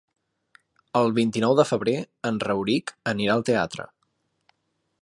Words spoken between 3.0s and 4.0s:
anirà al teatre.